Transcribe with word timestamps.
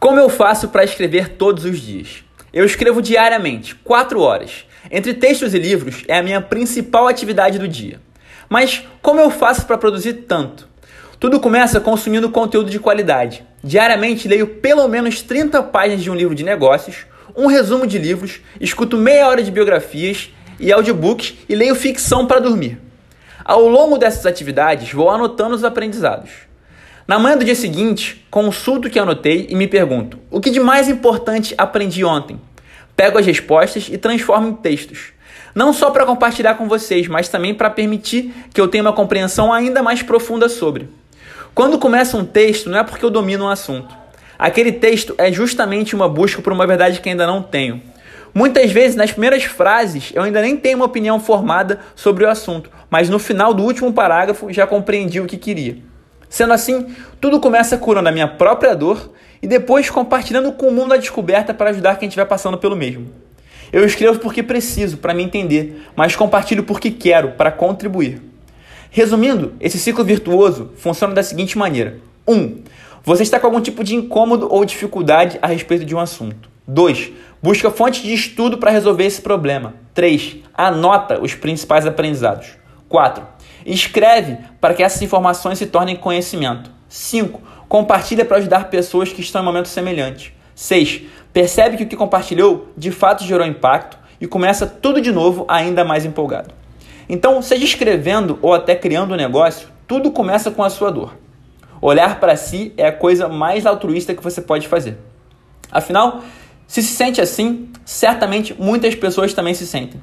Como 0.00 0.18
eu 0.18 0.30
faço 0.30 0.68
para 0.68 0.82
escrever 0.82 1.28
todos 1.28 1.66
os 1.66 1.78
dias? 1.78 2.24
Eu 2.54 2.64
escrevo 2.64 3.02
diariamente, 3.02 3.74
4 3.74 4.18
horas. 4.18 4.64
Entre 4.90 5.12
textos 5.12 5.52
e 5.52 5.58
livros 5.58 6.04
é 6.08 6.16
a 6.16 6.22
minha 6.22 6.40
principal 6.40 7.06
atividade 7.06 7.58
do 7.58 7.68
dia. 7.68 8.00
Mas 8.48 8.82
como 9.02 9.20
eu 9.20 9.30
faço 9.30 9.66
para 9.66 9.76
produzir 9.76 10.24
tanto? 10.26 10.66
Tudo 11.18 11.38
começa 11.38 11.78
consumindo 11.80 12.30
conteúdo 12.30 12.70
de 12.70 12.78
qualidade. 12.78 13.44
Diariamente 13.62 14.26
leio 14.26 14.46
pelo 14.46 14.88
menos 14.88 15.20
30 15.20 15.62
páginas 15.64 16.02
de 16.02 16.10
um 16.10 16.14
livro 16.14 16.34
de 16.34 16.44
negócios, 16.44 17.04
um 17.36 17.44
resumo 17.44 17.86
de 17.86 17.98
livros, 17.98 18.40
escuto 18.58 18.96
meia 18.96 19.28
hora 19.28 19.42
de 19.42 19.50
biografias 19.50 20.30
e 20.58 20.72
audiobooks 20.72 21.34
e 21.46 21.54
leio 21.54 21.74
ficção 21.74 22.26
para 22.26 22.40
dormir. 22.40 22.80
Ao 23.44 23.68
longo 23.68 23.98
dessas 23.98 24.24
atividades, 24.24 24.94
vou 24.94 25.10
anotando 25.10 25.54
os 25.54 25.62
aprendizados. 25.62 26.30
Na 27.10 27.18
manhã 27.18 27.36
do 27.36 27.44
dia 27.44 27.56
seguinte, 27.56 28.24
consulto 28.30 28.86
o 28.86 28.88
que 28.88 28.96
anotei 28.96 29.48
e 29.50 29.56
me 29.56 29.66
pergunto: 29.66 30.16
o 30.30 30.40
que 30.40 30.48
de 30.48 30.60
mais 30.60 30.88
importante 30.88 31.56
aprendi 31.58 32.04
ontem? 32.04 32.40
Pego 32.94 33.18
as 33.18 33.26
respostas 33.26 33.88
e 33.90 33.98
transformo 33.98 34.46
em 34.46 34.54
textos. 34.54 35.08
Não 35.52 35.72
só 35.72 35.90
para 35.90 36.06
compartilhar 36.06 36.54
com 36.54 36.68
vocês, 36.68 37.08
mas 37.08 37.28
também 37.28 37.52
para 37.52 37.68
permitir 37.68 38.32
que 38.54 38.60
eu 38.60 38.68
tenha 38.68 38.84
uma 38.84 38.92
compreensão 38.92 39.52
ainda 39.52 39.82
mais 39.82 40.04
profunda 40.04 40.48
sobre. 40.48 40.88
Quando 41.52 41.80
começa 41.80 42.16
um 42.16 42.24
texto, 42.24 42.70
não 42.70 42.78
é 42.78 42.84
porque 42.84 43.04
eu 43.04 43.10
domino 43.10 43.46
um 43.46 43.48
assunto. 43.48 43.92
Aquele 44.38 44.70
texto 44.70 45.12
é 45.18 45.32
justamente 45.32 45.96
uma 45.96 46.08
busca 46.08 46.40
por 46.40 46.52
uma 46.52 46.64
verdade 46.64 47.00
que 47.00 47.08
ainda 47.08 47.26
não 47.26 47.42
tenho. 47.42 47.82
Muitas 48.32 48.70
vezes, 48.70 48.94
nas 48.94 49.10
primeiras 49.10 49.42
frases, 49.42 50.12
eu 50.14 50.22
ainda 50.22 50.40
nem 50.40 50.56
tenho 50.56 50.76
uma 50.76 50.86
opinião 50.86 51.18
formada 51.18 51.80
sobre 51.96 52.24
o 52.24 52.30
assunto, 52.30 52.70
mas 52.88 53.08
no 53.08 53.18
final 53.18 53.52
do 53.52 53.64
último 53.64 53.92
parágrafo 53.92 54.52
já 54.52 54.64
compreendi 54.64 55.20
o 55.20 55.26
que 55.26 55.36
queria. 55.36 55.89
Sendo 56.30 56.52
assim, 56.52 56.86
tudo 57.20 57.40
começa 57.40 57.76
curando 57.76 58.08
a 58.08 58.12
minha 58.12 58.28
própria 58.28 58.76
dor 58.76 59.10
e 59.42 59.48
depois 59.48 59.90
compartilhando 59.90 60.52
com 60.52 60.68
o 60.68 60.72
mundo 60.72 60.94
a 60.94 60.96
descoberta 60.96 61.52
para 61.52 61.70
ajudar 61.70 61.98
quem 61.98 62.06
estiver 62.06 62.24
passando 62.24 62.56
pelo 62.56 62.76
mesmo. 62.76 63.10
Eu 63.72 63.84
escrevo 63.84 64.20
porque 64.20 64.40
preciso, 64.40 64.98
para 64.98 65.12
me 65.12 65.24
entender, 65.24 65.82
mas 65.96 66.14
compartilho 66.14 66.62
porque 66.62 66.92
quero, 66.92 67.32
para 67.32 67.50
contribuir. 67.50 68.22
Resumindo, 68.92 69.54
esse 69.60 69.78
ciclo 69.78 70.04
virtuoso 70.04 70.70
funciona 70.76 71.14
da 71.14 71.22
seguinte 71.22 71.58
maneira: 71.58 71.98
1. 72.26 72.32
Um, 72.32 72.62
você 73.02 73.24
está 73.24 73.40
com 73.40 73.48
algum 73.48 73.60
tipo 73.60 73.82
de 73.82 73.96
incômodo 73.96 74.46
ou 74.50 74.64
dificuldade 74.64 75.36
a 75.42 75.48
respeito 75.48 75.84
de 75.84 75.96
um 75.96 76.00
assunto. 76.00 76.48
2. 76.66 77.10
Busca 77.42 77.70
fontes 77.72 78.02
de 78.02 78.14
estudo 78.14 78.58
para 78.58 78.70
resolver 78.70 79.04
esse 79.04 79.20
problema. 79.20 79.74
3. 79.94 80.36
Anota 80.54 81.20
os 81.20 81.34
principais 81.34 81.86
aprendizados. 81.86 82.59
4. 82.90 83.24
Escreve 83.64 84.36
para 84.60 84.74
que 84.74 84.82
essas 84.82 85.00
informações 85.00 85.56
se 85.56 85.66
tornem 85.66 85.96
conhecimento. 85.96 86.70
5. 86.88 87.40
Compartilha 87.68 88.24
para 88.24 88.38
ajudar 88.38 88.68
pessoas 88.68 89.12
que 89.12 89.20
estão 89.20 89.40
em 89.40 89.44
momentos 89.44 89.70
semelhantes. 89.70 90.32
6. 90.56 91.02
Percebe 91.32 91.76
que 91.76 91.84
o 91.84 91.86
que 91.86 91.96
compartilhou 91.96 92.68
de 92.76 92.90
fato 92.90 93.24
gerou 93.24 93.46
impacto 93.46 93.96
e 94.20 94.26
começa 94.26 94.66
tudo 94.66 95.00
de 95.00 95.12
novo 95.12 95.46
ainda 95.48 95.84
mais 95.84 96.04
empolgado. 96.04 96.52
Então, 97.08 97.40
seja 97.40 97.64
escrevendo 97.64 98.38
ou 98.42 98.52
até 98.52 98.74
criando 98.74 99.14
um 99.14 99.16
negócio, 99.16 99.68
tudo 99.86 100.10
começa 100.10 100.50
com 100.50 100.64
a 100.64 100.68
sua 100.68 100.90
dor. 100.90 101.16
Olhar 101.80 102.18
para 102.18 102.36
si 102.36 102.74
é 102.76 102.88
a 102.88 102.92
coisa 102.92 103.28
mais 103.28 103.66
altruísta 103.66 104.14
que 104.14 104.22
você 104.22 104.42
pode 104.42 104.66
fazer. 104.66 104.98
Afinal, 105.70 106.22
se 106.66 106.82
se 106.82 106.92
sente 106.92 107.20
assim, 107.20 107.68
certamente 107.84 108.54
muitas 108.58 108.96
pessoas 108.96 109.32
também 109.32 109.54
se 109.54 109.66
sentem. 109.66 110.00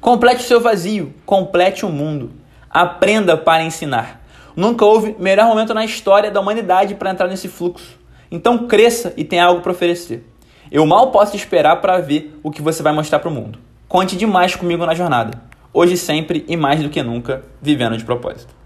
Complete 0.00 0.40
o 0.40 0.46
seu 0.46 0.60
vazio, 0.60 1.12
complete 1.26 1.84
o 1.84 1.88
mundo. 1.88 2.30
Aprenda 2.70 3.36
para 3.36 3.62
ensinar. 3.62 4.22
Nunca 4.54 4.84
houve 4.84 5.16
melhor 5.18 5.46
momento 5.46 5.74
na 5.74 5.84
história 5.84 6.30
da 6.30 6.40
humanidade 6.40 6.94
para 6.94 7.10
entrar 7.10 7.28
nesse 7.28 7.48
fluxo. 7.48 7.98
Então 8.30 8.66
cresça 8.66 9.12
e 9.16 9.24
tenha 9.24 9.44
algo 9.44 9.60
para 9.60 9.72
oferecer. 9.72 10.24
Eu 10.70 10.84
mal 10.84 11.10
posso 11.10 11.34
esperar 11.34 11.80
para 11.80 11.98
ver 11.98 12.38
o 12.42 12.50
que 12.50 12.62
você 12.62 12.82
vai 12.82 12.92
mostrar 12.92 13.18
para 13.18 13.28
o 13.28 13.32
mundo. 13.32 13.58
Conte 13.88 14.16
demais 14.16 14.54
comigo 14.54 14.84
na 14.84 14.94
jornada. 14.94 15.40
Hoje, 15.72 15.96
sempre 15.96 16.44
e 16.48 16.56
mais 16.56 16.82
do 16.82 16.88
que 16.88 17.02
nunca, 17.02 17.44
vivendo 17.60 17.96
de 17.96 18.04
propósito. 18.04 18.58